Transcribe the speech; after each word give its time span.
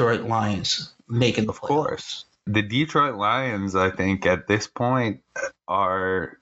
Detroit 0.00 0.26
Lions 0.26 0.94
making 1.06 1.44
the 1.44 1.52
Of 1.52 1.60
course. 1.60 2.24
The 2.46 2.62
Detroit 2.62 3.16
Lions, 3.16 3.76
I 3.76 3.90
think, 3.90 4.24
at 4.24 4.46
this 4.48 4.66
point 4.66 5.20
are 5.68 6.38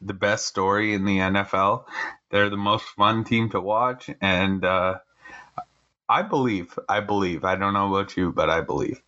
the 0.00 0.14
best 0.14 0.46
story 0.46 0.94
in 0.94 1.04
the 1.04 1.18
NFL. 1.18 1.86
They're 2.30 2.50
the 2.50 2.56
most 2.56 2.84
fun 2.84 3.24
team 3.24 3.50
to 3.50 3.60
watch. 3.60 4.10
And 4.20 4.64
uh, 4.64 4.98
I 6.08 6.22
believe, 6.22 6.78
I 6.88 7.00
believe, 7.00 7.44
I 7.44 7.56
don't 7.56 7.74
know 7.74 7.92
about 7.92 8.16
you, 8.16 8.30
but 8.30 8.48
I 8.48 8.60
believe. 8.60 9.02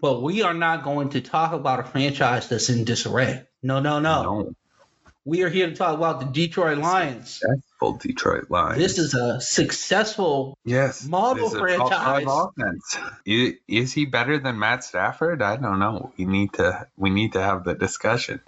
But 0.00 0.22
we 0.22 0.40
are 0.40 0.54
not 0.54 0.82
going 0.82 1.10
to 1.10 1.20
talk 1.20 1.52
about 1.52 1.80
a 1.80 1.82
franchise 1.82 2.48
that's 2.48 2.70
in 2.70 2.84
disarray. 2.84 3.46
No, 3.62 3.80
no, 3.80 4.00
no. 4.00 4.22
No, 4.22 4.54
We 5.26 5.42
are 5.42 5.50
here 5.50 5.68
to 5.68 5.76
talk 5.76 5.94
about 5.94 6.20
the 6.20 6.26
Detroit 6.26 6.78
Lions. 6.78 7.42
Successful 7.80 7.92
Detroit 7.98 8.50
Lions. 8.50 8.78
This 8.78 8.98
is 8.98 9.14
a 9.14 9.40
successful 9.40 10.58
yes, 10.64 11.06
model 11.06 11.48
this 11.48 11.54
is 11.54 11.60
a 11.60 11.76
top 11.76 11.88
franchise. 11.88 12.26
offense. 12.28 12.98
Is, 13.24 13.54
is 13.66 13.92
he 13.92 14.04
better 14.04 14.38
than 14.38 14.58
Matt 14.58 14.84
Stafford? 14.84 15.42
I 15.42 15.56
don't 15.56 15.78
know. 15.78 16.12
We 16.16 16.24
need 16.24 16.54
to 16.54 16.86
we 16.96 17.10
need 17.10 17.32
to 17.32 17.42
have 17.42 17.64
the 17.64 17.74
discussion. 17.74 18.40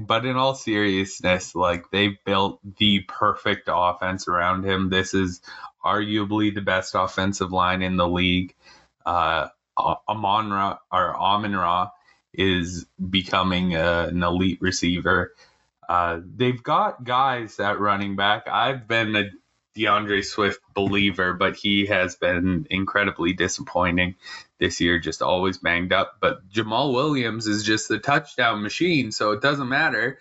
But 0.00 0.24
in 0.24 0.36
all 0.36 0.54
seriousness, 0.54 1.54
like 1.54 1.90
they've 1.90 2.16
built 2.24 2.60
the 2.78 3.00
perfect 3.00 3.68
offense 3.70 4.28
around 4.28 4.64
him. 4.64 4.90
This 4.90 5.12
is 5.12 5.40
arguably 5.84 6.54
the 6.54 6.60
best 6.60 6.94
offensive 6.94 7.52
line 7.52 7.82
in 7.82 7.96
the 7.96 8.08
league. 8.08 8.54
Uh, 9.04 9.48
Amon 9.76 10.50
Ra 10.50 10.78
or 10.92 11.16
Amon 11.16 11.56
Ra 11.56 11.90
is 12.32 12.86
becoming 13.10 13.74
an 13.74 14.22
elite 14.22 14.58
receiver. 14.60 15.34
Uh, 15.88 16.20
they've 16.36 16.62
got 16.62 17.04
guys 17.04 17.58
at 17.60 17.80
running 17.80 18.16
back. 18.16 18.48
I've 18.48 18.86
been 18.88 19.14
a 19.16 19.30
D'Andre 19.74 20.20
Swift 20.20 20.60
believer, 20.74 21.32
but 21.32 21.56
he 21.56 21.86
has 21.86 22.16
been 22.16 22.66
incredibly 22.70 23.32
disappointing 23.32 24.16
this 24.58 24.80
year, 24.80 24.98
just 24.98 25.22
always 25.22 25.58
banged 25.58 25.92
up. 25.92 26.18
But 26.20 26.48
Jamaal 26.50 26.92
Williams 26.92 27.46
is 27.46 27.64
just 27.64 27.88
the 27.88 27.98
touchdown 27.98 28.62
machine, 28.62 29.12
so 29.12 29.32
it 29.32 29.40
doesn't 29.40 29.68
matter 29.68 30.18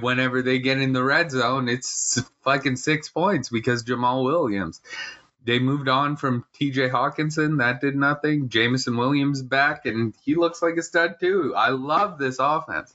whenever 0.00 0.42
they 0.42 0.58
get 0.58 0.78
in 0.78 0.92
the 0.92 1.04
red 1.04 1.30
zone, 1.30 1.68
it's 1.68 2.22
fucking 2.42 2.76
six 2.76 3.08
points 3.08 3.48
because 3.48 3.84
Jamaal 3.84 4.24
Williams. 4.24 4.80
They 5.44 5.58
moved 5.58 5.88
on 5.90 6.16
from 6.16 6.46
TJ 6.58 6.90
Hockenson, 6.90 7.58
that 7.58 7.82
did 7.82 7.94
nothing. 7.96 8.48
Jameson 8.48 8.96
Williams 8.96 9.42
back, 9.42 9.84
and 9.84 10.14
he 10.24 10.36
looks 10.36 10.62
like 10.62 10.76
a 10.78 10.82
stud 10.82 11.16
too. 11.20 11.54
I 11.54 11.68
love 11.68 12.18
this 12.18 12.38
offense. 12.38 12.94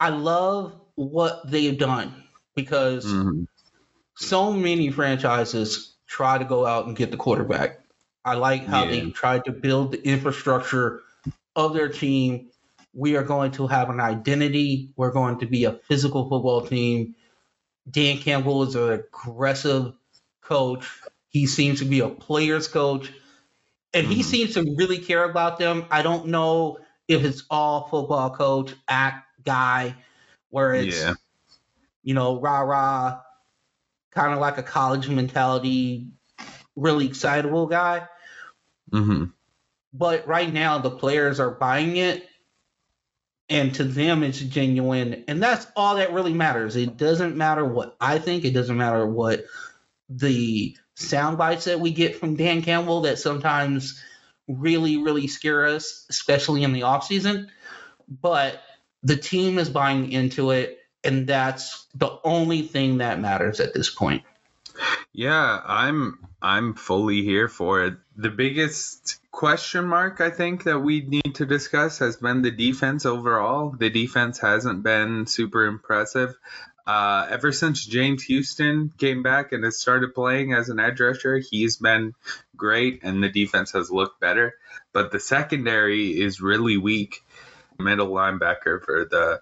I 0.00 0.10
love 0.10 0.80
what 0.94 1.50
they've 1.50 1.78
done 1.78 2.24
because 2.54 3.04
Mhm. 3.04 3.46
so 4.16 4.52
many 4.52 4.90
franchises 4.90 5.94
try 6.06 6.38
to 6.38 6.44
go 6.44 6.66
out 6.66 6.86
and 6.86 6.96
get 6.96 7.10
the 7.10 7.16
quarterback. 7.16 7.80
I 8.24 8.34
like 8.34 8.64
how 8.64 8.84
Yeah. 8.84 8.90
they 8.90 9.10
tried 9.10 9.44
to 9.46 9.52
build 9.52 9.92
the 9.92 10.02
infrastructure 10.02 11.02
of 11.56 11.74
their 11.74 11.88
team. 11.88 12.50
We 12.94 13.16
are 13.16 13.22
going 13.22 13.52
to 13.52 13.66
have 13.66 13.90
an 13.90 14.00
identity. 14.00 14.92
We're 14.96 15.12
going 15.12 15.38
to 15.40 15.46
be 15.46 15.64
a 15.64 15.72
physical 15.72 16.28
football 16.28 16.62
team. 16.62 17.14
Dan 17.90 18.18
Campbell 18.18 18.64
is 18.64 18.74
an 18.74 18.90
aggressive 18.90 19.94
coach. 20.42 20.86
He 21.28 21.46
seems 21.46 21.80
to 21.80 21.84
be 21.84 22.00
a 22.00 22.08
player's 22.08 22.68
coach. 22.68 23.12
And 23.94 24.06
he 24.06 24.20
Mhm. 24.20 24.24
seems 24.24 24.54
to 24.54 24.74
really 24.76 24.98
care 24.98 25.24
about 25.24 25.58
them. 25.58 25.86
I 25.90 26.02
don't 26.02 26.26
know 26.26 26.78
if 27.08 27.24
it's 27.24 27.44
all 27.50 27.88
football 27.88 28.30
coach, 28.30 28.74
act 28.88 29.27
guy, 29.48 29.96
where 30.50 30.74
it's 30.74 30.96
Yeah. 30.96 31.14
you 32.02 32.14
know, 32.14 32.40
rah 32.40 32.60
rah, 32.60 33.20
kind 34.12 34.32
of 34.32 34.40
like 34.40 34.58
a 34.58 34.62
college 34.62 35.08
mentality, 35.08 36.08
really 36.76 37.06
excitable 37.06 37.66
guy. 37.66 38.08
hmm 38.92 39.24
But 39.92 40.26
right 40.26 40.52
now, 40.52 40.78
the 40.78 40.90
players 40.90 41.40
are 41.40 41.50
buying 41.50 41.96
it, 41.96 42.28
and 43.48 43.74
to 43.76 43.84
them, 43.84 44.22
it's 44.22 44.40
genuine. 44.40 45.24
And 45.28 45.42
that's 45.42 45.66
all 45.76 45.96
that 45.96 46.12
really 46.12 46.34
matters. 46.34 46.76
It 46.76 46.96
doesn't 46.96 47.36
matter 47.36 47.64
what 47.64 47.96
I 48.00 48.18
think, 48.18 48.44
it 48.44 48.52
doesn't 48.52 48.76
matter 48.76 49.06
what 49.06 49.44
the 50.08 50.76
sound 50.96 51.38
bites 51.38 51.64
that 51.66 51.80
we 51.80 51.92
get 51.92 52.16
from 52.16 52.36
Dan 52.36 52.62
Campbell 52.62 53.02
that 53.02 53.18
sometimes 53.18 54.02
really, 54.48 54.98
really 54.98 55.28
scare 55.28 55.66
us, 55.66 56.06
especially 56.10 56.64
in 56.64 56.72
the 56.72 56.84
off 56.84 57.06
season 57.06 57.50
But 58.08 58.62
the 59.02 59.16
team 59.16 59.58
is 59.58 59.68
buying 59.68 60.12
into 60.12 60.50
it, 60.50 60.78
and 61.04 61.26
that's 61.26 61.86
the 61.94 62.18
only 62.24 62.62
thing 62.62 62.98
that 62.98 63.20
matters 63.20 63.60
at 63.60 63.74
this 63.74 63.90
point. 63.90 64.22
Yeah, 65.12 65.60
I'm 65.64 66.18
I'm 66.40 66.74
fully 66.74 67.22
here 67.22 67.48
for 67.48 67.84
it. 67.84 67.94
The 68.16 68.30
biggest 68.30 69.18
question 69.30 69.84
mark 69.84 70.20
I 70.20 70.30
think 70.30 70.64
that 70.64 70.78
we 70.78 71.00
need 71.00 71.36
to 71.36 71.46
discuss 71.46 71.98
has 71.98 72.16
been 72.16 72.42
the 72.42 72.50
defense 72.50 73.06
overall. 73.06 73.70
The 73.70 73.90
defense 73.90 74.38
hasn't 74.38 74.82
been 74.82 75.26
super 75.26 75.64
impressive. 75.64 76.36
Uh, 76.86 77.26
ever 77.28 77.52
since 77.52 77.84
James 77.84 78.22
Houston 78.24 78.92
came 78.96 79.22
back 79.22 79.52
and 79.52 79.62
has 79.62 79.78
started 79.78 80.14
playing 80.14 80.54
as 80.54 80.70
an 80.70 80.80
edge 80.80 81.00
rusher, 81.00 81.38
he's 81.38 81.76
been 81.76 82.14
great 82.56 83.00
and 83.02 83.22
the 83.22 83.28
defense 83.28 83.72
has 83.72 83.90
looked 83.90 84.20
better. 84.20 84.54
But 84.92 85.12
the 85.12 85.20
secondary 85.20 86.18
is 86.18 86.40
really 86.40 86.78
weak. 86.78 87.22
Middle 87.78 88.08
linebacker 88.08 88.82
for 88.82 89.04
the 89.04 89.40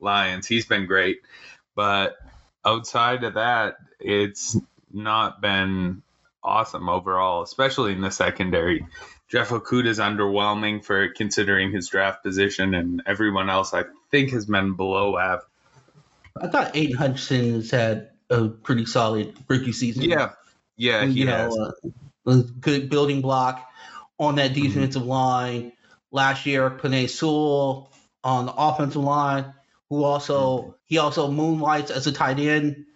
Lions, 0.00 0.46
he's 0.46 0.66
been 0.66 0.86
great. 0.86 1.20
But 1.74 2.16
outside 2.64 3.24
of 3.24 3.34
that, 3.34 3.76
it's 4.00 4.56
not 4.92 5.40
been 5.40 6.02
awesome 6.42 6.88
overall, 6.88 7.42
especially 7.42 7.92
in 7.92 8.00
the 8.00 8.10
secondary. 8.10 8.86
Jeff 9.28 9.50
Okudah 9.50 9.86
is 9.86 9.98
underwhelming 9.98 10.84
for 10.84 11.08
considering 11.08 11.70
his 11.70 11.88
draft 11.88 12.22
position, 12.24 12.74
and 12.74 13.02
everyone 13.06 13.50
else 13.50 13.74
I 13.74 13.84
think 14.10 14.30
has 14.30 14.46
been 14.46 14.74
below 14.74 15.18
average. 15.18 15.46
I 16.40 16.48
thought 16.48 16.76
Aidan 16.76 16.96
Hutchinson 16.96 17.54
has 17.54 17.70
had 17.70 18.10
a 18.30 18.48
pretty 18.48 18.86
solid 18.86 19.36
rookie 19.48 19.72
season. 19.72 20.04
Yeah, 20.04 20.30
yeah, 20.76 21.04
he 21.06 21.20
you 21.20 21.26
has. 21.26 21.54
know, 21.56 21.72
uh, 22.26 22.30
a 22.30 22.42
good 22.42 22.90
building 22.90 23.20
block 23.20 23.68
on 24.18 24.36
that 24.36 24.52
Mm-hmm. 24.52 24.62
defensive 24.62 25.04
line. 25.04 25.72
Last 26.10 26.46
year, 26.46 26.70
Penei 26.70 27.08
Sewell 27.08 27.92
on 28.24 28.46
the 28.46 28.54
offensive 28.54 29.02
line, 29.02 29.52
who 29.90 30.04
also 30.04 30.74
he 30.84 30.98
also 30.98 31.30
moonlights 31.30 31.90
as 31.90 32.06
a 32.06 32.12
tight 32.12 32.38
end. 32.38 32.86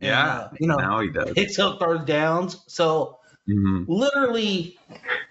And, 0.00 0.10
yeah, 0.10 0.26
uh, 0.26 0.48
you 0.60 0.66
know, 0.68 0.76
now 0.76 1.00
he 1.00 1.08
does. 1.08 1.32
picks 1.32 1.58
up 1.58 1.78
third 1.80 2.06
downs. 2.06 2.62
So 2.68 3.18
hmm 3.46 3.84
literally, 3.86 4.78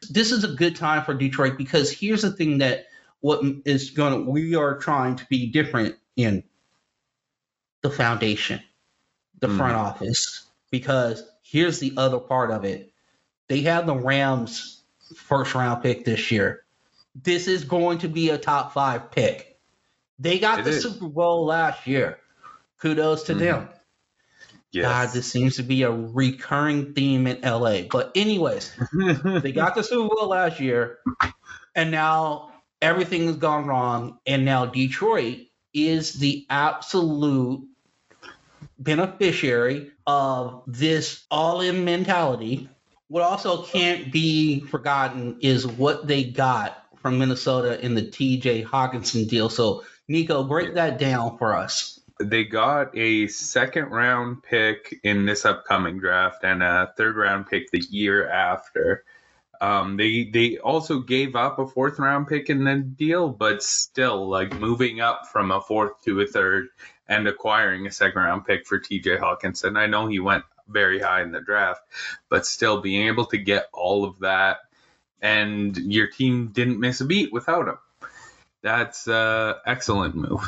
this 0.10 0.32
is 0.32 0.44
a 0.44 0.50
good 0.50 0.76
time 0.76 1.04
for 1.04 1.14
Detroit 1.14 1.58
because 1.58 1.92
here's 1.92 2.22
the 2.22 2.32
thing 2.32 2.60
that 2.60 2.88
what 3.22 3.44
is 3.66 3.92
going 3.92 4.14
to 4.26 4.30
we 4.30 4.56
are 4.56 4.78
trying 4.78 5.16
to 5.18 5.26
be 5.26 5.52
different 5.52 5.96
in 6.16 6.44
the 7.82 7.90
foundation, 7.90 8.62
the 9.40 9.48
Mhm. 9.48 9.58
front 9.58 9.76
office. 9.76 10.46
Because 10.72 11.24
here's 11.44 11.80
the 11.80 11.94
other 11.98 12.20
part 12.20 12.52
of 12.52 12.66
it: 12.66 12.94
they 13.48 13.62
have 13.62 13.86
the 13.86 13.96
Rams 13.96 14.84
first 15.16 15.56
round 15.56 15.84
pick 15.84 16.06
this 16.06 16.32
year. 16.32 16.65
This 17.16 17.48
is 17.48 17.64
going 17.64 18.00
to 18.00 18.10
be 18.10 18.30
a 18.30 18.38
top 18.38 18.74
five 18.74 19.12
pick. 19.12 19.58
They 20.20 20.40
got 20.40 20.60
It 20.60 20.66
the 20.66 20.72
is. 20.72 20.84
Super 20.84 21.08
Bowl 21.08 21.46
last 21.46 21.88
year. 21.88 22.20
Kudos 22.82 23.24
to 23.24 23.34
Mhm. 23.36 23.40
them. 23.40 23.70
Yes. 24.72 24.84
God, 24.86 25.14
this 25.14 25.32
seems 25.32 25.56
to 25.56 25.64
be 25.64 25.84
a 25.84 25.92
recurring 25.92 26.94
theme 26.94 27.28
in 27.28 27.40
LA. 27.44 27.84
But 27.90 28.12
anyways, 28.16 28.74
they 29.42 29.54
got 29.54 29.76
the 29.76 29.84
Super 29.84 30.14
Bowl 30.14 30.28
last 30.28 30.60
year, 30.60 31.00
and 31.74 31.92
now 31.92 32.52
everything 32.82 33.28
has 33.28 33.38
gone 33.38 33.66
wrong, 33.68 34.20
and 34.26 34.44
now 34.44 34.66
Detroit 34.66 35.40
is 35.74 36.14
the 36.14 36.46
absolute 36.50 37.66
beneficiary 38.78 39.92
of 40.06 40.64
this 40.68 41.26
all-in 41.32 41.86
mentality. 41.86 42.70
What 43.08 43.24
also 43.24 43.64
can't 43.64 44.12
be 44.12 44.60
forgotten 44.60 45.38
is 45.42 45.66
what 45.66 46.08
they 46.08 46.26
got 46.26 46.85
from 47.06 47.20
Minnesota 47.20 47.80
in 47.86 47.94
the 47.94 48.02
TJ 48.02 48.66
Hockenson 48.66 49.30
deal. 49.30 49.48
So, 49.48 49.84
Nico, 50.08 50.44
break 50.44 50.74
that 50.74 50.98
down 50.98 51.38
for 51.38 51.56
us. 51.56 52.00
they 52.20 52.44
got 52.44 52.98
a 52.98 53.28
second 53.28 53.92
round 53.92 54.42
pick 54.42 55.00
in 55.04 55.24
this 55.24 55.46
upcoming 55.46 56.00
draft 56.00 56.44
and 56.44 56.64
a 56.64 56.92
third 56.98 57.16
round 57.16 57.46
pick 57.46 57.70
the 57.70 57.84
year 57.92 58.28
after. 58.28 59.04
Um, 59.62 59.98
they 59.98 60.24
they 60.34 60.58
also 60.58 60.98
gave 60.98 61.36
up 61.36 61.60
a 61.60 61.68
fourth 61.68 62.00
round 62.00 62.28
pick 62.28 62.50
in 62.50 62.64
the 62.64 62.78
deal, 62.78 63.30
but 63.30 63.62
still 63.62 64.28
like 64.28 64.60
moving 64.60 65.00
up 65.00 65.28
from 65.28 65.52
a 65.52 65.62
fourth 65.62 66.02
to 66.06 66.22
a 66.22 66.26
third 66.26 66.70
and 67.08 67.28
acquiring 67.28 67.86
a 67.86 67.92
second 67.92 68.20
round 68.20 68.48
pick 68.48 68.66
for 68.66 68.80
TJ 68.80 69.20
Hockenson. 69.20 69.78
I 69.78 69.86
know 69.86 70.08
he 70.08 70.20
went 70.20 70.44
very 70.68 71.00
high 71.00 71.22
in 71.22 71.32
the 71.32 71.40
draft, 71.40 71.82
but 72.30 72.48
still 72.48 72.82
being 72.82 73.06
able 73.06 73.28
to 73.28 73.38
get 73.38 73.70
all 73.74 74.06
of 74.06 74.22
that 74.22 74.58
and 75.22 75.76
your 75.78 76.08
team 76.08 76.50
didn't 76.50 76.80
miss 76.80 77.02
a 77.02 77.06
beat 77.06 77.32
without 77.32 77.68
him. 77.68 77.78
That's 78.62 79.08
uh 79.08 79.56
excellent 79.66 80.16
move. 80.16 80.48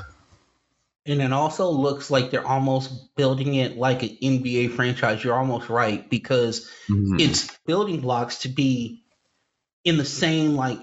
And 1.05 1.21
it 1.21 1.31
also 1.31 1.69
looks 1.69 2.11
like 2.11 2.31
they're 2.31 2.45
almost 2.45 3.15
building 3.15 3.55
it 3.55 3.77
like 3.77 4.03
an 4.03 4.17
NBA 4.21 4.75
franchise. 4.75 5.23
You're 5.23 5.37
almost 5.37 5.69
right 5.69 6.07
because 6.09 6.69
Mhm. 6.89 7.19
it's 7.21 7.57
building 7.65 8.01
blocks 8.01 8.39
to 8.39 8.49
be 8.49 9.03
in 9.85 9.97
the 9.97 10.05
same 10.05 10.55
like 10.55 10.79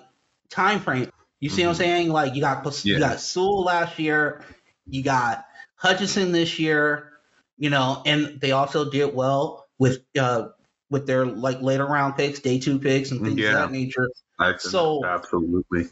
time 0.48 0.81
frame. 0.81 1.10
You 1.40 1.50
see 1.50 1.62
what 1.62 1.70
I'm 1.70 1.75
Mhm. 1.75 1.78
saying? 1.78 2.08
Like 2.08 2.34
you 2.34 2.40
got 2.40 2.64
you 2.86 2.94
Yeah. 2.94 2.98
got 3.00 3.20
Sewell 3.20 3.64
last 3.64 3.98
year, 3.98 4.42
you 4.86 5.02
got 5.02 5.44
Hutchinson 5.76 6.32
this 6.32 6.58
year, 6.58 7.12
you 7.58 7.69
know, 7.69 8.00
and 8.06 8.40
they 8.40 8.52
also 8.52 8.90
did 8.90 9.14
well 9.14 9.66
with 9.78 10.04
uh 10.19 10.48
with 10.90 11.06
their 11.06 11.25
like 11.26 11.60
later 11.62 11.86
round 11.86 12.16
picks, 12.16 12.40
day 12.40 12.58
two 12.58 12.78
picks, 12.78 13.10
and 13.10 13.20
things 13.22 13.38
Yeah. 13.40 13.48
of 13.48 13.54
that 13.54 13.72
nature. 13.72 14.08
So- 14.58 15.04
absolutely. 15.04 15.88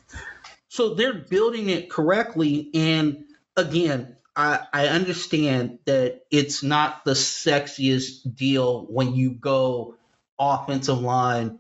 So 0.69 0.95
they're 0.95 1.13
building 1.13 1.69
it 1.69 1.91
correctly. 1.91 2.71
And 2.73 3.25
again, 3.57 4.17
I, 4.35 4.61
I 4.73 4.87
understand 4.89 5.81
that 5.85 6.23
it's 6.31 6.63
not 6.63 7.05
the 7.05 7.13
sexiest 7.13 8.35
deal 8.35 8.87
when 8.87 9.15
you 9.15 9.33
go 9.33 9.97
offensive 10.39 10.99
line 11.01 11.59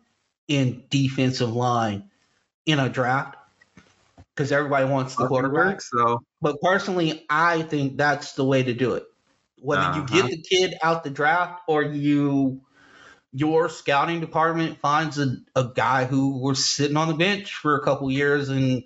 and 0.48 0.88
defensive 0.88 1.52
line 1.54 2.10
in 2.64 2.78
a 2.78 2.88
draft 2.88 3.36
because 4.34 4.50
everybody 4.50 4.86
wants 4.86 5.14
the 5.16 5.26
quarterback. 5.26 5.82
So. 5.82 6.22
But 6.40 6.60
personally, 6.62 7.26
I 7.28 7.60
think 7.62 7.98
that's 7.98 8.32
the 8.32 8.44
way 8.44 8.62
to 8.62 8.72
do 8.72 8.94
it. 8.94 9.04
Whether 9.60 9.82
you 9.82 10.02
Uh-huh. 10.04 10.22
get 10.22 10.30
the 10.30 10.40
kid 10.42 10.74
out 10.82 11.04
the 11.04 11.10
draft 11.10 11.62
or 11.68 11.82
you 11.82 12.62
your 13.32 13.68
scouting 13.68 14.20
department 14.20 14.78
finds 14.80 15.18
a, 15.18 15.36
a 15.56 15.70
guy 15.74 16.04
who 16.04 16.38
was 16.38 16.64
sitting 16.64 16.96
on 16.96 17.08
the 17.08 17.14
bench 17.14 17.54
for 17.54 17.76
a 17.76 17.80
couple 17.82 18.10
years 18.10 18.48
and 18.48 18.84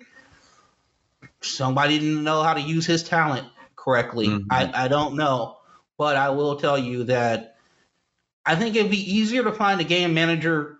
somebody 1.41 1.99
didn't 1.99 2.23
know 2.23 2.43
how 2.43 2.53
to 2.53 2.61
use 2.61 2.85
his 2.85 3.03
talent 3.03 3.47
correctly. 3.75 4.27
Mhm. 4.27 4.45
I, 4.49 4.85
I 4.85 4.87
don't 4.87 5.15
know. 5.15 5.57
But 5.97 6.15
I 6.15 6.29
will 6.29 6.57
tell 6.57 6.77
you 6.77 7.05
that 7.05 7.57
I 8.45 8.55
think 8.55 8.75
it'd 8.75 8.91
be 8.91 9.15
easier 9.15 9.43
to 9.43 9.51
find 9.51 9.81
a 9.81 9.83
game 9.83 10.13
manager 10.13 10.77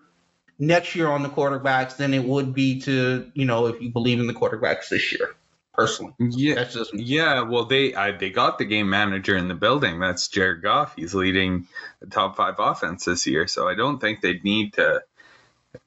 next 0.58 0.94
year 0.94 1.08
on 1.08 1.22
the 1.22 1.28
quarterbacks 1.28 1.96
than 1.96 2.14
it 2.14 2.24
would 2.24 2.54
be 2.54 2.80
to, 2.82 3.30
you 3.34 3.44
know, 3.44 3.66
if 3.66 3.82
you 3.82 3.90
believe 3.90 4.20
in 4.20 4.26
the 4.26 4.32
quarterbacks 4.32 4.88
this 4.88 5.12
year, 5.12 5.34
personally. 5.78 6.12
Yeah, 6.18 6.56
That's 6.56 6.74
just 6.74 6.92
yeah. 6.92 7.42
Well, 7.42 7.64
they 7.64 7.94
I, 7.94 8.10
they 8.10 8.30
got 8.30 8.58
the 8.58 8.64
game 8.64 8.90
manager 8.90 9.36
in 9.36 9.46
the 9.46 9.54
building. 9.54 10.00
That's 10.00 10.26
Jared 10.26 10.60
Goff. 10.60 10.96
He's 10.96 11.14
leading 11.14 11.68
the 12.00 12.08
top 12.08 12.36
five 12.36 12.56
offense 12.58 13.04
this 13.04 13.26
year. 13.28 13.46
So 13.46 13.68
I 13.68 13.76
don't 13.76 14.00
think 14.00 14.20
they'd 14.20 14.42
need 14.42 14.74
to 14.74 15.02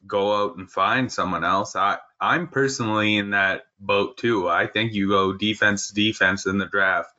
go 0.08 0.44
out 0.44 0.56
and 0.56 0.72
find 0.72 1.12
someone 1.12 1.44
else. 1.44 1.76
I 1.76 1.98
I'm 2.22 2.48
personally 2.48 3.18
in 3.18 3.32
that 3.32 3.64
boat 3.80 4.18
too. 4.18 4.48
I 4.48 4.68
think 4.68 4.94
you 4.94 5.10
go 5.10 5.34
defense 5.34 5.90
to 5.90 5.94
defense 5.94 6.46
in 6.46 6.58
the 6.58 6.68
draft, 6.68 7.14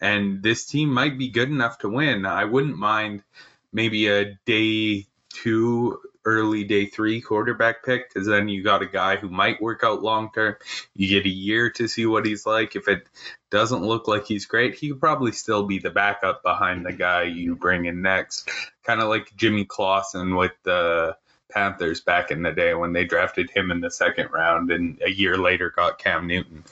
and 0.00 0.42
this 0.42 0.66
team 0.66 0.90
might 0.90 1.18
be 1.18 1.28
good 1.28 1.48
enough 1.48 1.78
to 1.78 1.88
win. 1.88 2.24
I 2.24 2.44
wouldn't 2.44 2.78
mind 2.78 3.24
maybe 3.72 4.06
a 4.06 4.38
day 4.46 5.06
two, 5.34 5.98
early 6.24 6.64
day 6.64 6.86
three 6.86 7.20
quarterback 7.20 7.84
pick 7.84 8.08
because 8.08 8.26
then 8.26 8.48
you 8.48 8.62
got 8.62 8.82
a 8.82 8.86
guy 8.86 9.16
who 9.16 9.28
might 9.28 9.60
work 9.60 9.82
out 9.84 10.02
long 10.02 10.30
term. 10.34 10.56
You 10.94 11.08
get 11.08 11.26
a 11.26 11.28
year 11.28 11.70
to 11.70 11.88
see 11.88 12.06
what 12.06 12.26
he's 12.26 12.46
like. 12.46 12.76
If 12.76 12.88
it 12.88 13.06
doesn't 13.50 13.82
look 13.82 14.08
like 14.08 14.26
he's 14.26 14.46
great, 14.46 14.74
he 14.74 14.90
could 14.90 15.00
probably 15.00 15.32
still 15.32 15.64
be 15.64 15.78
the 15.78 15.90
backup 15.90 16.42
behind 16.42 16.86
the 16.86 16.92
guy 16.92 17.24
you 17.24 17.56
bring 17.56 17.86
in 17.86 18.02
next. 18.02 18.48
Kind 18.84 19.00
of 19.00 19.08
like 19.08 19.34
Jimmy 19.36 19.64
Clausen 19.64 20.36
with 20.36 20.52
the 20.62 21.16
Panthers 21.50 22.00
back 22.00 22.30
in 22.30 22.42
the 22.42 22.52
day 22.52 22.74
when 22.74 22.92
they 22.92 23.04
drafted 23.04 23.50
him 23.50 23.70
in 23.70 23.80
the 23.80 23.90
second 23.90 24.30
round 24.32 24.70
and 24.70 25.00
a 25.04 25.10
year 25.10 25.36
later 25.36 25.70
got 25.70 25.98
Cam 25.98 26.26
Newton. 26.26 26.64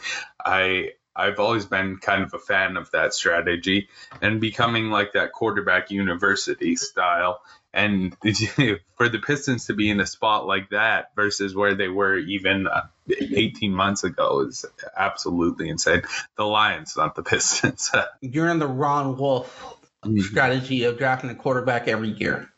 I 0.44 0.92
I've 1.14 1.40
always 1.40 1.66
been 1.66 1.98
kind 1.98 2.22
of 2.22 2.32
a 2.32 2.38
fan 2.38 2.76
of 2.76 2.90
that 2.92 3.12
strategy 3.12 3.88
and 4.22 4.40
becoming 4.40 4.90
like 4.90 5.12
that 5.12 5.32
quarterback 5.32 5.90
university 5.90 6.76
style. 6.76 7.42
And 7.72 8.16
for 8.96 9.08
the 9.08 9.20
Pistons 9.24 9.66
to 9.66 9.74
be 9.74 9.90
in 9.90 10.00
a 10.00 10.06
spot 10.06 10.46
like 10.46 10.70
that 10.70 11.14
versus 11.14 11.54
where 11.54 11.74
they 11.74 11.88
were 11.88 12.16
even 12.16 12.66
uh, 12.66 12.86
18 13.08 13.72
months 13.72 14.02
ago 14.04 14.46
is 14.48 14.64
absolutely 14.96 15.68
insane. 15.68 16.02
The 16.36 16.44
Lions, 16.44 16.96
not 16.96 17.14
the 17.14 17.22
Pistons. 17.22 17.90
you're 18.20 18.48
in 18.48 18.58
the 18.58 18.66
Ron 18.66 19.16
Wolf 19.16 19.76
strategy 20.18 20.84
of 20.84 20.98
drafting 20.98 21.30
a 21.30 21.34
quarterback 21.34 21.86
every 21.86 22.08
year. 22.08 22.48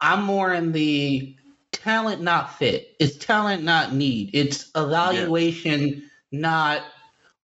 I'm 0.00 0.24
more 0.24 0.52
in 0.52 0.72
the 0.72 1.36
talent 1.72 2.20
not 2.20 2.58
fit. 2.58 2.94
It's 3.00 3.16
talent 3.16 3.62
not 3.62 3.94
need. 3.94 4.30
It's 4.34 4.70
evaluation 4.74 6.10
not 6.30 6.82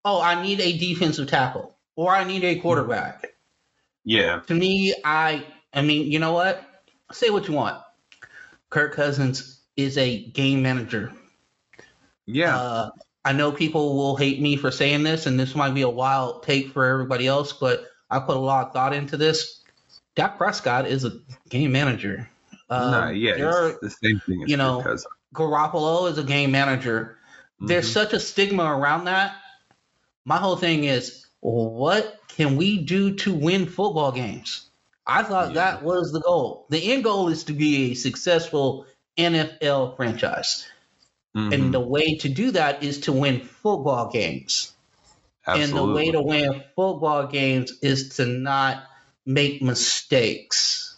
oh, 0.05 0.21
I 0.21 0.43
need 0.43 0.61
a 0.61 0.77
defensive 0.77 1.29
tackle 1.29 1.77
or 1.97 2.13
I 2.13 2.25
need 2.25 2.45
a 2.45 2.57
quarterback. 2.57 3.27
yeah. 4.05 4.41
To 4.47 4.55
me, 4.55 4.95
I 5.05 5.45
I 5.73 5.83
mean, 5.83 6.11
you 6.11 6.19
know 6.19 6.33
what? 6.33 6.65
Say 7.13 7.31
what 7.31 7.49
you 7.49 7.55
want. 7.55 7.81
Kirk 8.71 8.95
Cousins 8.95 9.61
is 9.77 9.99
a 9.99 10.25
game 10.31 10.63
manager. 10.63 11.13
Yeah. 12.27 12.57
Uh, 12.57 12.91
I 13.25 13.33
know 13.33 13.53
people 13.53 13.97
will 13.97 14.17
hate 14.17 14.41
me 14.41 14.57
for 14.57 14.71
saying 14.71 15.03
this, 15.03 15.27
and 15.27 15.39
this 15.39 15.55
might 15.55 15.75
be 15.75 15.83
a 15.83 15.89
wild 15.89 16.43
take 16.43 16.73
for 16.73 16.85
everybody 16.87 17.27
else, 17.27 17.53
but 17.53 17.87
I 18.11 18.19
put 18.21 18.37
a 18.37 18.41
lot 18.41 18.67
of 18.69 18.73
thought 18.73 18.93
into 18.95 19.17
this. 19.17 19.63
Dak 20.17 20.39
Prescott 20.39 20.87
is 20.87 21.05
a 21.05 21.13
game 21.49 21.73
manager. 21.73 22.29
Um, 22.69 22.91
no, 22.91 23.09
yeah. 23.11 23.43
are- 23.43 23.71
It's 23.71 23.81
the 23.81 23.91
same 23.91 24.21
thing 24.21 24.43
as 24.45 24.51
you 24.51 24.57
know, 24.57 24.77
Kirk 24.79 24.93
Cousins. 24.93 25.07
Garoppolo 25.35 26.11
is 26.11 26.19
a 26.19 26.25
game 26.25 26.51
manager. 26.51 27.19
There's 27.61 27.89
Mhm. 27.91 27.93
such 27.93 28.13
a 28.15 28.21
stigma 28.21 28.65
around 28.65 29.05
that. 29.05 29.37
My 30.25 30.39
whole 30.39 30.57
thing 30.57 30.85
is, 30.85 31.27
what 31.41 32.21
can 32.29 32.57
we 32.57 32.79
do 32.79 33.15
to 33.17 33.35
win 33.35 33.67
football 33.67 34.13
games? 34.13 34.70
I 35.11 35.23
thought 35.25 35.55
Yeah. 35.55 35.55
that 35.55 35.83
was 35.83 36.13
the 36.13 36.21
goal. 36.21 36.67
The 36.71 36.93
end 36.93 37.05
goal 37.05 37.29
is 37.29 37.45
to 37.45 37.53
be 37.53 37.93
a 37.93 37.95
successful 37.95 38.87
NFL 39.19 39.97
franchise. 39.97 40.67
Mhm. 41.37 41.53
And 41.55 41.75
the 41.75 41.81
way 41.81 42.17
to 42.19 42.29
do 42.29 42.53
that 42.53 42.83
is 42.83 43.01
to 43.03 43.13
win 43.13 43.41
football 43.41 44.11
games. 44.11 44.73
Absolutely. 45.47 45.63
And 45.65 45.77
the 45.77 45.87
way 45.87 46.11
to 46.13 46.23
win 46.23 46.65
football 46.77 47.27
games 47.27 47.73
is 47.83 48.17
to 48.17 48.27
not 48.27 48.85
make 49.27 49.63
mistakes. 49.63 50.97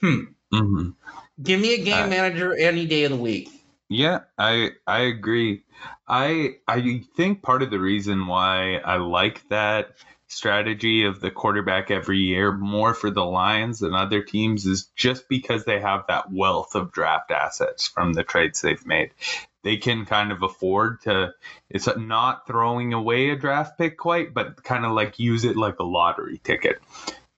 Hmm. 0.00 0.24
Mhm. 0.52 0.94
Give 1.42 1.60
me 1.60 1.74
a 1.74 1.84
game 1.84 2.08
Uh, 2.08 2.10
manager 2.10 2.54
any 2.56 2.86
day 2.86 3.04
of 3.04 3.12
the 3.12 3.16
week. 3.16 3.50
Yeah, 3.90 4.20
I 4.38 4.72
I 4.86 5.00
agree. 5.00 5.64
I 6.08 6.56
I 6.68 7.04
think 7.16 7.42
part 7.42 7.62
of 7.62 7.70
the 7.70 7.80
reason 7.80 8.26
why 8.26 8.76
I 8.78 8.96
like 8.96 9.48
that 9.48 9.96
strategy 10.28 11.04
of 11.04 11.20
the 11.20 11.30
quarterback 11.30 11.90
every 11.90 12.18
year 12.18 12.52
more 12.52 12.94
for 12.94 13.10
the 13.10 13.24
Lions 13.24 13.80
than 13.80 13.94
other 13.94 14.22
teams 14.22 14.66
is 14.66 14.90
just 14.94 15.28
because 15.28 15.64
they 15.64 15.80
have 15.80 16.04
that 16.08 16.30
wealth 16.30 16.74
of 16.74 16.92
draft 16.92 17.30
assets 17.30 17.88
from 17.88 18.12
the 18.12 18.22
trades 18.22 18.60
they've 18.60 18.86
made. 18.86 19.10
They 19.64 19.78
can 19.78 20.04
kind 20.06 20.30
of 20.30 20.42
afford 20.42 21.00
to 21.02 21.34
it's 21.68 21.88
not 21.96 22.46
throwing 22.46 22.92
away 22.92 23.30
a 23.30 23.36
draft 23.36 23.76
pick 23.78 23.98
quite, 23.98 24.32
but 24.32 24.62
kind 24.62 24.84
of 24.84 24.92
like 24.92 25.18
use 25.18 25.44
it 25.44 25.56
like 25.56 25.78
a 25.80 25.84
lottery 25.84 26.40
ticket 26.44 26.80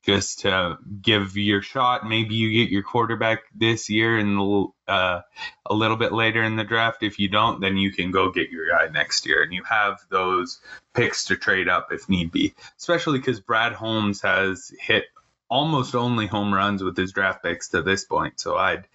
just 0.03 0.41
to 0.41 0.79
give 1.03 1.37
your 1.37 1.63
shot. 1.63 2.09
Maybe 2.09 2.35
you 2.35 2.63
get 2.63 2.71
your 2.71 2.83
quarterback 2.83 3.41
this 3.55 3.91
year 3.91 4.19
and 4.19 4.69
uh, 4.89 5.21
a 5.67 5.75
little 5.75 5.97
bit 5.97 6.13
later 6.13 6.43
in 6.43 6.57
the 6.57 6.65
draft. 6.65 7.03
If 7.03 7.19
you 7.19 7.29
don't, 7.29 7.61
then 7.61 7.77
you 7.77 7.93
can 7.93 8.11
go 8.11 8.31
get 8.31 8.51
your 8.51 8.69
guy 8.69 8.89
next 8.93 9.27
year, 9.27 9.43
and 9.43 9.53
you 9.53 9.63
have 9.65 10.01
those 10.11 10.61
picks 10.95 11.27
to 11.27 11.37
trade 11.37 11.69
up 11.69 11.89
if 11.93 12.09
need 12.09 12.33
be. 12.33 12.55
Especially 12.79 13.19
because 13.19 13.41
Brad 13.41 13.73
Holmes 13.73 14.23
has 14.23 14.73
hit 14.81 15.05
almost 15.49 15.95
only 15.95 16.27
home 16.27 16.53
runs 16.55 16.83
with 16.83 16.97
his 16.97 17.13
draft 17.13 17.43
picks 17.43 17.69
to 17.69 17.83
this 17.83 18.05
point, 18.05 18.41
so 18.41 18.57
I'd 18.57 18.87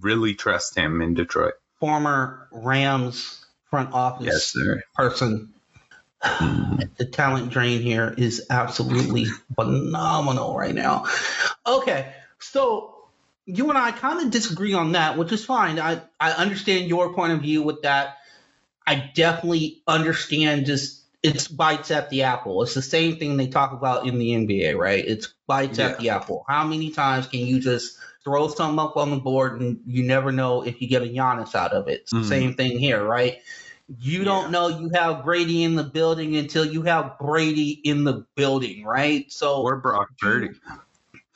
really 0.00 0.34
trust 0.34 0.76
him 0.76 1.00
in 1.02 1.14
Detroit. 1.14 1.54
Former 1.80 2.48
Rams 2.50 3.44
front 3.70 3.92
office 3.92 4.26
Yes, 4.26 4.46
sir. 4.46 4.82
person. 4.94 5.52
the 6.96 7.04
talent 7.04 7.50
drain 7.50 7.80
here 7.80 8.14
is 8.16 8.46
absolutely 8.50 9.26
phenomenal 9.54 10.56
right 10.56 10.74
now. 10.74 11.06
Okay, 11.66 12.12
so 12.38 12.94
you 13.46 13.68
and 13.68 13.78
I 13.78 13.92
kind 13.92 14.24
of 14.24 14.30
disagree 14.30 14.74
on 14.74 14.92
that, 14.92 15.16
which 15.16 15.32
is 15.32 15.44
fine. 15.44 15.78
I, 15.78 16.02
I 16.20 16.32
understand 16.32 16.88
your 16.88 17.14
point 17.14 17.32
of 17.32 17.40
view 17.40 17.62
with 17.62 17.82
that. 17.82 18.18
I 18.86 19.10
definitely 19.14 19.82
understand 19.86 20.66
just 20.66 21.04
it's 21.22 21.48
bites 21.48 21.90
at 21.90 22.10
the 22.10 22.22
apple. 22.22 22.62
It's 22.62 22.74
the 22.74 22.82
same 22.82 23.16
thing 23.16 23.36
they 23.36 23.48
talk 23.48 23.72
about 23.72 24.06
in 24.06 24.18
the 24.18 24.30
NBA, 24.30 24.76
right? 24.76 25.04
It's 25.04 25.34
bites 25.46 25.78
at 25.78 25.98
the 25.98 26.10
apple. 26.10 26.44
How 26.48 26.64
many 26.64 26.90
times 26.90 27.26
can 27.26 27.40
you 27.40 27.60
just 27.60 27.98
throw 28.22 28.48
something 28.48 28.78
up 28.78 28.96
on 28.96 29.10
the 29.10 29.16
board 29.16 29.60
and 29.60 29.80
you 29.86 30.04
never 30.04 30.30
know 30.30 30.62
if 30.62 30.80
you 30.80 30.88
get 30.88 31.02
a 31.02 31.06
Giannis 31.06 31.54
out 31.54 31.72
of 31.72 31.88
it? 31.88 32.02
It's 32.02 32.12
the 32.12 32.18
Mhm. 32.18 32.28
same 32.28 32.54
thing 32.54 32.78
here, 32.78 33.02
right? 33.02 33.38
You 33.96 34.24
don't 34.24 34.50
know 34.50 34.68
you 34.68 34.90
have 34.94 35.24
Brady 35.24 35.64
in 35.64 35.74
the 35.74 35.84
building 35.84 36.36
until 36.36 36.64
you 36.64 36.82
have 36.82 37.18
Brady 37.18 37.80
in 37.84 38.04
the 38.04 38.26
building, 38.34 38.84
right? 38.84 39.30
So 39.32 39.62
Or 39.62 39.76
Brock 39.76 40.10
Purdy. 40.20 40.50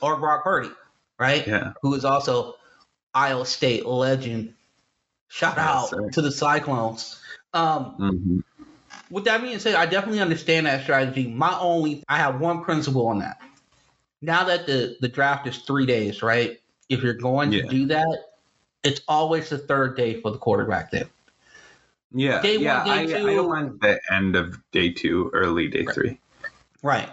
or 0.03 0.17
Brock 0.19 0.45
Purdy, 0.45 0.71
right? 1.19 1.47
Yeah. 1.47 1.73
Who 1.81 1.95
is 1.95 2.05
also 2.05 2.57
Iowa 3.15 3.47
State 3.47 3.87
legend. 3.87 4.55
Shout 5.29 5.57
out 5.57 6.13
to 6.13 6.21
the 6.21 6.31
Cyclones. 6.31 7.21
Um, 7.55 7.95
hmm 7.97 8.39
with 9.11 9.25
that 9.25 9.43
being 9.43 9.59
said, 9.59 9.75
I 9.75 9.85
definitely 9.85 10.21
understand 10.21 10.65
that 10.65 10.83
strategy. 10.85 11.27
My 11.27 11.59
only, 11.61 12.03
I 12.09 12.17
have 12.17 12.41
one 12.41 12.65
principle 12.65 13.09
on 13.09 13.19
that. 13.19 13.39
Now 14.23 14.45
that 14.45 14.67
the 14.67 14.97
the 15.01 15.09
draft 15.09 15.47
is 15.47 15.59
three 15.59 15.85
days, 15.85 16.23
right? 16.23 16.59
If 16.89 17.03
you're 17.03 17.15
going 17.15 17.51
to 17.51 17.63
do 17.63 17.87
that, 17.87 18.19
it's 18.83 19.03
always 19.09 19.51
the 19.51 19.59
third 19.59 19.97
day 19.97 20.21
for 20.21 20.31
the 20.31 20.39
quarterback. 20.39 20.91
Then 20.91 21.11
Yeah, 22.15 22.43
Day 22.43 22.57
one, 22.57 22.65
yeah. 22.65 22.85
day 22.85 22.91
I, 22.91 23.31
I 23.31 23.35
don't 23.35 23.49
mind 23.49 23.81
the 23.81 24.01
end 24.11 24.37
of 24.37 24.59
day 24.71 24.91
two, 24.91 25.31
early 25.33 25.69
day 25.69 25.85
Right. 25.85 25.95
three. 25.95 26.21
Right. 26.83 27.09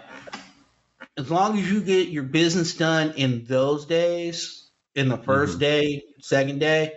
As 1.16 1.30
long 1.30 1.58
as 1.58 1.70
you 1.70 1.80
get 1.82 2.08
your 2.08 2.22
business 2.24 2.74
done 2.74 3.12
in 3.16 3.44
those 3.44 3.86
days, 3.86 4.70
in 4.94 5.08
the 5.08 5.16
1st 5.18 5.56
Mhm. 5.56 5.60
day, 5.60 6.02
second 6.20 6.58
day, 6.58 6.92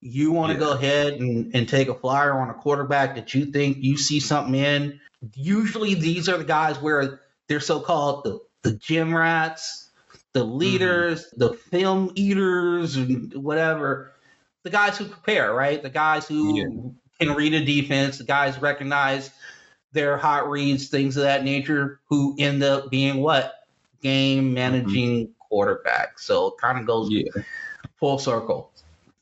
you 0.00 0.30
want 0.32 0.52
to 0.52 0.54
Yeah. 0.58 0.66
go 0.66 0.72
ahead 0.72 1.14
and, 1.14 1.54
and 1.54 1.68
take 1.68 1.88
a 1.88 1.94
flyer 1.94 2.32
on 2.38 2.50
a 2.50 2.54
quarterback 2.54 3.14
that 3.16 3.34
you 3.34 3.46
think 3.46 3.78
you 3.80 3.96
see 3.96 4.20
something 4.20 4.54
in. 4.54 5.00
Usually 5.34 5.94
these 5.94 6.28
are 6.28 6.36
the 6.38 6.44
guys 6.44 6.78
where 6.78 7.20
they're 7.48 7.60
so 7.60 7.80
called 7.80 8.24
the, 8.24 8.40
the 8.62 8.76
gym 8.76 9.14
rats, 9.16 9.90
the 10.34 10.44
leaders, 10.44 11.26
the 11.36 11.54
film 11.54 12.12
eaters, 12.14 12.96
and 12.96 13.32
whatever. 13.34 14.12
The 14.64 14.70
guys 14.70 14.98
who 14.98 15.06
prepare, 15.06 15.52
right? 15.54 15.82
The 15.82 15.90
guys 15.90 16.28
who 16.28 16.56
Yeah. 16.56 16.90
Can 17.20 17.34
read 17.34 17.54
a 17.54 17.64
defense, 17.64 18.18
the 18.18 18.24
guys 18.24 18.60
recognize 18.60 19.30
their 19.92 20.16
hot 20.18 20.50
reads, 20.50 20.88
things 20.88 21.16
of 21.16 21.22
that 21.22 21.44
nature, 21.44 22.00
who 22.08 22.36
end 22.38 22.62
up 22.62 22.90
being 22.90 23.22
what? 23.22 23.54
Game 24.02 24.44
mm-hmm. 24.44 24.54
managing 24.54 25.34
quarterback. 25.38 26.18
So 26.18 26.48
it 26.48 26.54
kind 26.60 26.78
of 26.78 26.86
goes 26.86 27.10
Yeah. 27.10 27.42
full 27.98 28.18
circle. 28.18 28.72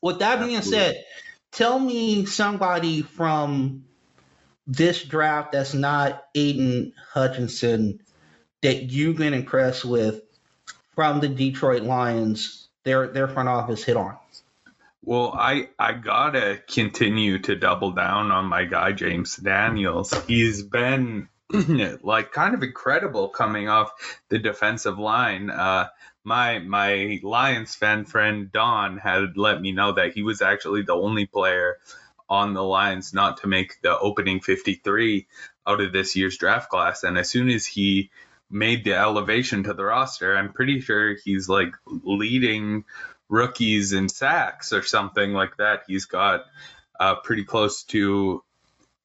With 0.00 0.18
that 0.18 0.40
being 0.40 0.62
said, 0.62 1.04
tell 1.52 1.78
me 1.78 2.26
somebody 2.26 3.02
from 3.02 3.84
this 4.66 5.02
draft 5.02 5.52
that's 5.52 5.74
not 5.74 6.24
Aidan 6.34 6.92
Hutchinson 7.12 8.00
that 8.62 8.84
you've 8.84 9.16
been 9.16 9.34
impressed 9.34 9.84
with 9.84 10.22
from 10.94 11.20
the 11.20 11.28
Detroit 11.28 11.82
Lions, 11.82 12.68
their 12.82 13.08
their 13.08 13.28
front 13.28 13.48
office 13.48 13.84
hit 13.84 13.96
on. 13.96 14.16
Well, 15.06 15.34
I 15.36 15.68
I 15.78 15.92
gotta 15.92 16.62
continue 16.66 17.38
to 17.40 17.56
double 17.56 17.90
down 17.90 18.30
on 18.30 18.46
my 18.46 18.64
guy 18.64 18.92
James 18.92 19.36
Daniels. 19.36 20.14
He's 20.26 20.62
been 20.62 21.28
like 22.02 22.32
kind 22.32 22.54
of 22.54 22.62
incredible 22.62 23.28
coming 23.28 23.68
off 23.68 23.92
the 24.30 24.38
defensive 24.38 24.98
line. 24.98 25.50
Uh, 25.50 25.88
my 26.24 26.58
my 26.60 27.20
Lions 27.22 27.74
fan 27.74 28.06
friend 28.06 28.50
Don 28.50 28.96
had 28.96 29.36
let 29.36 29.60
me 29.60 29.72
know 29.72 29.92
that 29.92 30.14
he 30.14 30.22
was 30.22 30.40
actually 30.40 30.82
the 30.82 30.94
only 30.94 31.26
player 31.26 31.76
on 32.30 32.54
the 32.54 32.62
Lions 32.62 33.12
not 33.12 33.38
to 33.38 33.46
make 33.46 33.82
the 33.82 33.98
opening 33.98 34.40
53 34.40 35.26
out 35.66 35.82
of 35.82 35.92
this 35.92 36.16
year's 36.16 36.38
draft 36.38 36.70
class. 36.70 37.02
And 37.02 37.18
as 37.18 37.28
soon 37.28 37.50
as 37.50 37.66
he 37.66 38.10
made 38.50 38.84
the 38.84 38.94
elevation 38.94 39.64
to 39.64 39.74
the 39.74 39.84
roster, 39.84 40.34
I'm 40.34 40.54
pretty 40.54 40.80
sure 40.80 41.14
he's 41.22 41.46
like 41.46 41.74
leading 41.86 42.84
rookies 43.34 43.92
in 43.92 44.08
sacks 44.08 44.72
or 44.72 44.82
something 44.82 45.32
like 45.32 45.56
that. 45.58 45.82
He's 45.88 46.06
got 46.06 46.44
uh, 47.00 47.16
pretty 47.16 47.44
close 47.44 47.82
to 47.84 48.42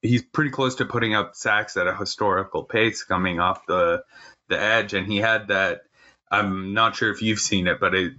he's 0.01 0.23
pretty 0.23 0.51
close 0.51 0.75
to 0.75 0.85
putting 0.85 1.15
up 1.15 1.35
sacks 1.35 1.75
at 1.77 1.87
a 1.87 1.95
historical 1.95 2.63
pace 2.63 3.03
coming 3.03 3.39
off 3.39 3.65
the 3.65 4.03
the 4.47 4.59
edge, 4.59 4.93
and 4.93 5.07
he 5.11 5.17
had 5.17 5.47
that. 5.49 5.81
I'm 6.31 6.73
not 6.75 6.95
sure 6.95 7.11
if 7.11 7.23
you've 7.23 7.39
seen 7.39 7.67
it, 7.67 7.79
but 7.79 7.95
it 7.95 8.13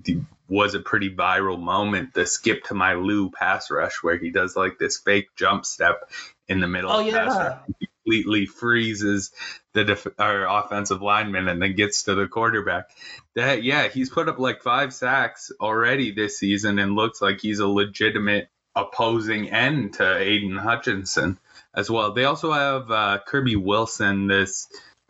was 0.48 0.74
a 0.74 0.80
pretty 0.80 1.14
viral 1.14 1.60
moment. 1.60 2.12
The 2.12 2.26
skip 2.26 2.64
to 2.64 2.74
my 2.74 2.94
Lou 2.94 3.30
pass 3.30 3.70
rush, 3.70 4.02
where 4.02 4.18
he 4.18 4.30
does 4.30 4.56
like 4.56 4.78
this 4.78 4.98
fake 4.98 5.28
jump 5.36 5.64
step 5.64 6.10
in 6.48 6.58
the 6.58 6.66
middle 6.66 6.90
Oh, 6.90 7.00
yeah. 7.00 7.26
rush, 7.26 7.56
completely 8.04 8.46
freezes 8.46 9.30
the 9.72 9.84
def- 9.84 10.06
or 10.18 10.44
offensive 10.44 11.00
lineman 11.02 11.48
and 11.48 11.62
then 11.62 11.74
gets 11.74 12.04
to 12.04 12.14
the 12.14 12.26
quarterback. 12.26 12.90
That 13.36 13.62
yeah, 13.62 13.88
he's 13.88 14.10
put 14.10 14.28
up 14.28 14.38
like 14.38 14.62
five 14.62 14.92
sacks 14.92 15.52
already 15.60 16.10
this 16.12 16.38
season 16.38 16.78
and 16.78 16.96
looks 16.96 17.20
like 17.22 17.40
he's 17.40 17.60
a 17.60 17.68
legitimate 17.68 18.48
opposing 18.76 19.50
end 19.50 19.94
to 19.94 20.16
Aidan 20.16 20.56
Hutchinson 20.56 21.38
as 21.74 21.90
well. 21.90 22.12
They 22.12 22.24
also 22.24 22.52
have 22.52 22.90
uh, 22.90 23.18
Kirby 23.26 23.56
Wilson, 23.56 24.26
this 24.26 24.68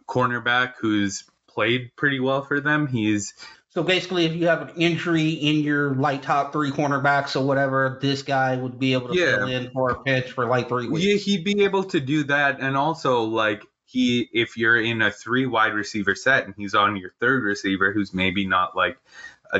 cornerback 0.08 0.74
who's 0.80 1.24
played 1.48 1.90
pretty 1.96 2.20
well 2.20 2.42
for 2.42 2.60
them. 2.60 2.86
He's 2.86 3.34
So 3.68 3.82
basically, 3.82 4.24
if 4.26 4.34
you 4.34 4.46
have 4.48 4.62
an 4.62 4.70
injury 4.76 5.30
in 5.30 5.56
your 5.60 5.94
like 5.94 6.22
top 6.22 6.52
three 6.52 6.70
cornerbacks 6.70 7.34
or 7.40 7.44
whatever, 7.46 7.98
this 8.00 8.22
guy 8.22 8.56
would 8.56 8.78
be 8.78 8.92
able 8.94 9.08
to 9.08 9.14
Yeah. 9.18 9.36
fill 9.36 9.48
in 9.48 9.70
for 9.70 9.90
a 9.90 10.02
pinch 10.02 10.32
for 10.32 10.46
like 10.46 10.68
three 10.68 10.88
weeks. 10.88 11.04
yeah, 11.06 11.16
he'd 11.16 11.44
be 11.44 11.64
able 11.64 11.84
to 11.84 12.00
do 12.00 12.24
that, 12.24 12.60
and 12.60 12.76
also 12.76 13.22
like 13.22 13.64
he, 13.90 14.28
if 14.32 14.56
you're 14.56 14.80
in 14.80 15.02
a 15.02 15.10
three 15.10 15.46
wide 15.46 15.74
receiver 15.74 16.14
set 16.14 16.44
and 16.44 16.54
he's 16.56 16.74
on 16.74 16.96
your 16.96 17.12
third 17.20 17.42
receiver, 17.42 17.92
who's 17.92 18.14
maybe 18.14 18.46
not 18.46 18.76
like 18.76 18.98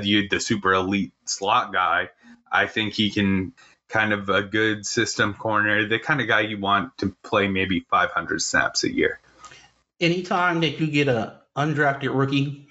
you, 0.03 0.29
the 0.29 0.39
super 0.39 0.73
elite 0.73 1.13
slot 1.25 1.73
guy, 1.73 2.11
I 2.51 2.67
think 2.67 2.95
he 2.95 3.11
can 3.11 3.53
kind 3.89 4.13
of 4.13 4.29
a 4.29 4.43
good 4.43 4.87
system 4.87 5.35
corner, 5.35 5.89
the 5.89 5.99
kind 5.99 6.21
of 6.21 6.29
guy 6.29 6.43
you 6.43 6.59
want 6.59 6.97
to 6.99 7.15
play 7.25 7.49
maybe 7.49 7.81
500 7.91 8.41
snaps 8.41 8.85
a 8.85 8.93
year. 8.93 9.19
Anytime 10.01 10.61
that 10.61 10.79
you 10.79 10.87
get 10.87 11.09
a 11.09 11.41
undrafted 11.57 12.17
rookie 12.17 12.69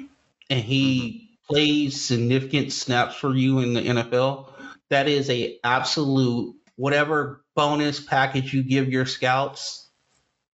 and 0.49 0.63
he 0.63 1.37
plays 1.49 1.99
significant 1.99 2.71
snaps 2.71 3.15
for 3.15 3.35
you 3.35 3.59
in 3.59 3.73
the 3.73 3.81
NFL, 3.81 4.47
that 4.89 5.09
is 5.09 5.29
a 5.29 5.59
absolute 5.63 6.55
whatever 6.77 7.43
bonus 7.53 7.99
package 7.99 8.53
you 8.53 8.63
give 8.63 8.89
your 8.89 9.05
scouts. 9.05 9.88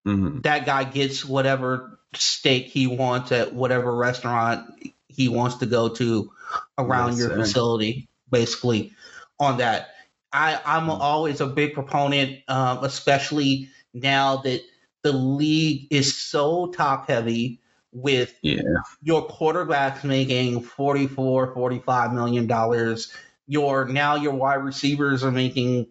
Hmm 0.05 0.39
That 0.41 0.65
guy 0.65 0.83
gets 0.83 1.25
whatever 1.25 1.99
steak 2.15 2.67
he 2.67 2.87
wants 2.87 3.31
at 3.31 3.53
whatever 3.53 3.95
restaurant 3.95 4.69
he 5.07 5.27
wants 5.29 5.57
to 5.57 5.65
go 5.65 5.89
to 5.89 6.31
around 6.77 7.11
Yes, 7.11 7.17
your 7.17 7.29
sir. 7.29 7.35
facility, 7.35 8.09
basically 8.29 8.93
on 9.39 9.57
that. 9.57 9.89
I, 10.33 10.59
I'm 10.65 10.89
Mm. 10.89 10.99
always 11.01 11.41
a 11.41 11.47
big 11.47 11.73
proponent, 11.73 12.39
um, 12.49 12.83
especially 12.83 13.69
now 13.93 14.37
that 14.37 14.61
the 15.03 15.13
league 15.13 15.87
is 15.91 16.15
so 16.15 16.67
top 16.67 17.07
heavy 17.07 17.61
with 17.91 18.33
Yeah. 18.41 18.61
your 19.01 19.27
quarterbacks 19.27 20.03
making 20.03 20.61
44 20.61 21.53
45 21.53 22.13
million 22.13 22.47
dollars 22.47 23.11
your 23.47 23.85
now 23.87 24.15
your 24.15 24.33
wide 24.33 24.55
receivers 24.63 25.23
are 25.23 25.31
making 25.31 25.87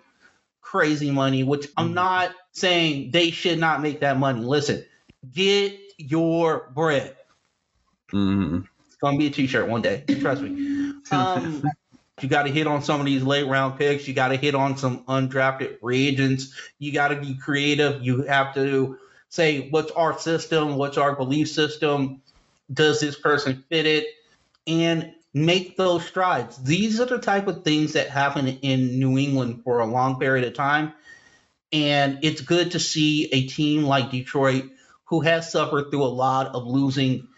crazy 0.74 1.10
money 1.10 1.44
which 1.44 1.68
i'm 1.76 1.90
Mhm. 1.90 1.94
not 1.94 2.30
saying 2.52 3.10
they 3.12 3.30
should 3.30 3.58
not 3.58 3.80
make 3.82 4.00
that 4.00 4.18
money. 4.18 4.40
Listen 4.40 4.84
get 5.32 5.78
your 5.98 6.70
bread. 6.74 7.16
Hmm 8.10 8.60
it's 8.86 8.96
gonna 8.96 9.18
be 9.18 9.26
a 9.26 9.30
t-shirt 9.30 9.68
one 9.68 9.82
day 9.82 10.04
trust 10.20 10.42
me. 10.42 10.50
Um 11.12 11.62
you 12.22 12.28
got 12.28 12.44
to 12.44 12.52
hit 12.52 12.66
on 12.66 12.82
some 12.82 13.00
of 13.00 13.06
these 13.06 13.22
late 13.22 13.46
round 13.46 13.78
picks. 13.78 14.06
You 14.06 14.14
got 14.14 14.28
to 14.28 14.36
hit 14.36 14.54
on 14.54 14.76
some 14.76 15.04
undrafted 15.04 15.80
free 15.80 16.06
agents. 16.08 16.54
You 16.78 16.92
got 16.92 17.08
to 17.08 17.16
be 17.16 17.34
creative. 17.34 18.02
You 18.02 18.22
have 18.22 18.54
to 18.54 18.98
say 19.28 19.68
what's 19.70 19.90
our 19.92 20.18
system? 20.18 20.76
What's 20.76 20.96
our 20.96 21.16
belief 21.16 21.48
system? 21.50 22.22
Does 22.72 23.00
this 23.00 23.18
person 23.18 23.64
fit 23.68 23.86
it? 23.86 24.06
And 24.66 25.12
make 25.34 25.76
those 25.76 26.04
strides 26.06 26.56
these 26.62 27.00
are 27.00 27.06
the 27.06 27.18
type 27.18 27.48
of 27.48 27.64
things 27.64 27.94
that 27.94 28.08
happen 28.10 28.46
in 28.48 28.98
new 28.98 29.18
england 29.18 29.62
for 29.64 29.80
a 29.80 29.86
long 29.86 30.18
period 30.20 30.46
of 30.46 30.54
time 30.54 30.92
and 31.72 32.20
it's 32.22 32.40
good 32.40 32.72
to 32.72 32.80
see 32.80 33.28
a 33.32 33.46
team 33.46 33.84
like 33.84 34.10
detroit 34.10 34.70
who 35.06 35.20
has 35.20 35.50
suffered 35.50 35.90
through 35.90 36.04
a 36.04 36.06
lot 36.06 36.48
of 36.54 36.66
losing 36.66 37.28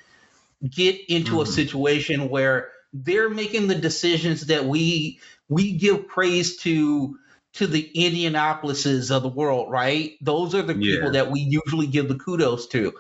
get 0.69 0.99
into 1.09 1.41
a 1.41 1.45
Mhm. 1.45 1.47
situation 1.47 2.29
where 2.29 2.71
they're 2.93 3.31
making 3.31 3.69
the 3.69 3.75
decisions 3.75 4.47
that 4.47 4.65
we 4.65 5.21
we 5.49 5.73
give 5.73 6.09
praise 6.09 6.57
to 6.59 7.19
to 7.55 7.67
the 7.67 7.91
Indianapolises 7.97 9.11
of 9.11 9.23
the 9.23 9.29
world, 9.31 9.71
right? 9.71 10.13
Those 10.21 10.55
are 10.55 10.63
the 10.63 10.75
people 10.75 11.13
that 11.13 11.31
we 11.31 11.41
usually 11.41 11.87
give 11.87 12.09
the 12.09 12.17
kudos 12.17 12.67
to. 12.69 12.93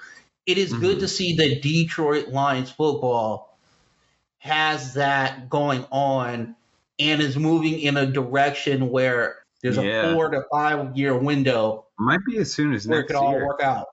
It 0.47 0.59
is 0.59 0.73
good 0.73 0.97
Mhm. 0.97 1.00
to 1.00 1.09
see 1.09 1.37
that 1.37 1.61
Detroit 1.62 2.29
Lions 2.29 2.71
football 2.71 3.46
has 4.47 4.95
that 4.95 5.49
going 5.50 5.85
on 5.91 6.55
and 6.99 7.21
is 7.21 7.37
moving 7.37 7.79
in 7.81 7.97
a 7.97 8.07
direction 8.07 8.88
where 8.91 9.43
there's 9.62 9.76
Yeah. 9.76 10.11
a 10.11 10.15
four 10.15 10.31
to 10.31 10.43
five 10.50 10.97
year 10.97 11.17
window 11.19 11.87
Might 11.99 12.25
be 12.25 12.38
as 12.38 12.53
soon 12.53 12.73
as 12.75 12.87
where 12.87 13.00
it 13.00 13.03
next 13.03 13.12
could 13.12 13.19
all 13.19 13.33
year. 13.33 13.47
work 13.47 13.62
out. 13.62 13.88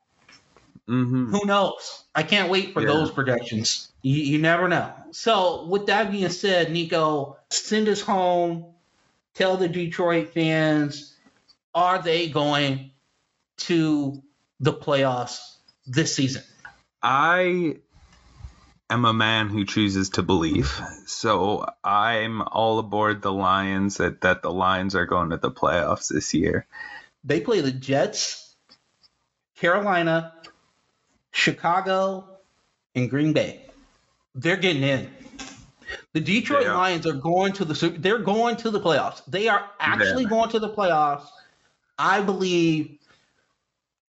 hmm 0.88 1.32
Who 1.32 1.46
knows? 1.46 2.04
I 2.16 2.24
can't 2.24 2.50
wait 2.50 2.74
for 2.74 2.82
Yeah. 2.82 2.88
those 2.88 3.12
projections. 3.12 3.90
You, 4.02 4.16
you 4.24 4.38
never 4.40 4.68
know. 4.68 4.94
So, 5.12 5.66
with 5.66 5.86
that 5.88 6.12
being 6.12 6.30
said, 6.30 6.72
Nico, 6.72 7.38
send 7.50 7.88
us 7.88 8.02
home. 8.02 8.66
Tell 9.34 9.58
the 9.58 9.68
Detroit 9.68 10.34
fans, 10.34 11.16
are 11.74 12.02
they 12.02 12.30
going 12.30 12.92
to 13.58 14.22
the 14.60 14.74
playoffs 14.74 15.56
this 15.88 16.14
season? 16.14 16.44
I 17.02 17.78
am 18.94 19.06
a 19.06 19.14
man 19.14 19.50
who 19.50 19.66
chooses 19.66 20.10
to 20.12 20.24
believe. 20.24 20.80
So 21.06 21.66
I'm 21.84 22.42
all 22.42 22.80
aboard 22.80 23.22
the 23.22 23.32
Lions 23.34 23.98
that, 23.98 24.22
that 24.22 24.42
the 24.42 24.52
Lions 24.52 24.96
are 24.96 25.06
going 25.06 25.32
to 25.32 25.38
the 25.38 25.52
playoffs 25.52 26.14
this 26.14 26.34
year. 26.34 26.66
They 27.24 27.42
play 27.42 27.62
the 27.62 27.72
Jets, 27.72 28.56
Carolina, 29.58 30.34
Chicago, 31.32 32.28
and 32.96 33.10
Green 33.10 33.34
Bay. 33.34 33.62
They're 34.36 34.58
getting 34.58 34.84
in. 34.84 35.10
The 36.14 36.22
Detroit. 36.22 36.68
Lions 36.68 37.06
are 37.08 37.14
going 37.14 37.54
to 37.54 37.66
the 37.66 37.76
Super- 37.76 38.00
they're 38.00 38.20
going 38.20 38.56
to 38.58 38.72
the 38.72 38.80
playoffs. 38.80 39.22
They 39.28 39.48
are 39.48 39.70
actually 39.80 40.24
Yeah. 40.24 40.30
going 40.30 40.50
to 40.52 40.60
the 40.60 40.70
playoffs. 40.70 41.28
I 41.98 42.22
believe 42.22 42.98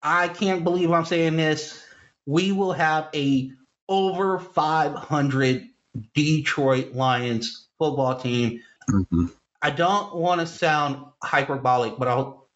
I 0.02 0.28
can't 0.28 0.64
believe 0.64 0.90
I'm 0.92 1.06
saying 1.06 1.36
this. 1.36 1.82
We 2.26 2.52
will 2.52 2.72
have 2.72 3.08
a 3.14 3.52
over 3.88 4.38
500 4.38 5.68
Detroit 6.14 6.92
Lions 6.94 7.66
football 7.78 8.18
team. 8.18 8.60
Mhm. 8.90 9.32
I 9.62 9.70
don't 9.70 10.14
want 10.14 10.40
to 10.40 10.46
sound 10.46 11.06
hyperbolic, 11.22 11.98
but 11.98 12.08
I'll 12.08 12.46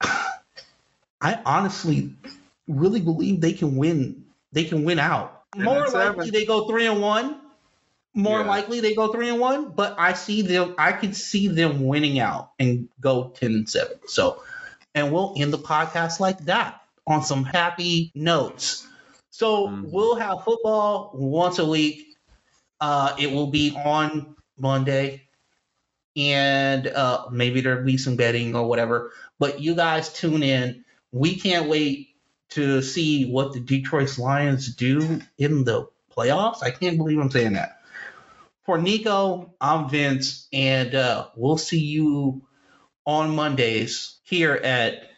I 1.20 1.40
honestly 1.44 2.14
really 2.68 3.00
believe 3.00 3.40
they 3.40 3.52
can 3.52 3.76
win. 3.76 4.24
They 4.52 4.64
can 4.64 4.84
win 4.84 4.98
out. 4.98 5.42
More 5.56 5.88
likely 5.88 6.30
they 6.30 6.44
go 6.44 6.66
three 6.68 6.86
and 6.86 7.00
one. 7.00 7.40
More 8.14 8.40
Yeah. 8.40 8.46
likely 8.46 8.80
they 8.80 8.94
go 8.94 9.12
three 9.12 9.28
and 9.28 9.40
one, 9.40 9.70
but 9.70 9.94
I 9.98 10.12
see 10.12 10.42
them. 10.42 10.74
I 10.78 10.92
can 10.92 11.14
see 11.14 11.48
them 11.48 11.86
winning 11.86 12.18
out 12.18 12.50
and 12.58 12.88
go 13.00 13.32
ten 13.34 13.52
and 13.52 13.68
seven. 13.68 13.96
So, 14.06 14.42
and 14.94 15.12
we'll 15.12 15.34
end 15.36 15.52
the 15.52 15.58
podcast 15.58 16.20
like 16.20 16.44
that 16.46 16.82
on 17.06 17.22
some 17.22 17.44
happy 17.44 18.12
notes. 18.14 18.86
So 19.32 19.66
Mhm. 19.66 19.90
we'll 19.90 20.16
have 20.16 20.44
football 20.44 21.10
once 21.14 21.58
a 21.58 21.64
week. 21.64 22.18
Uh, 22.80 23.14
it 23.18 23.32
will 23.32 23.46
be 23.46 23.74
on 23.74 24.36
Monday, 24.58 25.22
and 26.16 26.86
uh, 26.86 27.26
maybe 27.30 27.62
there'll 27.62 27.84
be 27.84 27.96
some 27.96 28.16
betting 28.16 28.54
or 28.54 28.68
whatever. 28.68 29.10
But 29.38 29.60
you 29.60 29.74
guys 29.74 30.12
tune 30.12 30.42
in. 30.42 30.84
We 31.12 31.36
can't 31.36 31.68
wait 31.70 32.08
to 32.50 32.82
see 32.82 33.30
what 33.30 33.54
the 33.54 33.60
Detroit 33.60 34.18
Lions 34.18 34.74
do 34.74 35.22
in 35.38 35.64
the 35.64 35.88
playoffs. 36.14 36.62
I 36.62 36.70
can't 36.70 36.98
believe 36.98 37.18
I'm 37.18 37.30
saying 37.30 37.54
that. 37.54 37.80
For 38.66 38.76
Nico, 38.76 39.54
I'm 39.60 39.88
Vince, 39.88 40.46
and 40.52 40.94
uh, 40.94 41.28
we'll 41.36 41.56
see 41.56 41.80
you 41.80 42.42
on 43.06 43.34
Mondays 43.34 44.18
here 44.24 44.52
at 44.52 45.10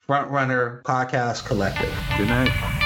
Front 0.00 0.32
Runner 0.32 0.82
Podcast 0.84 1.46
Collective. 1.46 1.94
Good 2.16 2.28
night. 2.28 2.79